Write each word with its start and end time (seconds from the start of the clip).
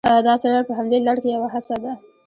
دا 0.25 0.33
څېړنه 0.41 0.61
په 0.67 0.73
همدې 0.77 0.97
لړ 1.07 1.17
کې 1.23 1.27
یوه 1.35 1.47
هڅه 1.53 1.75
ده 1.83 1.93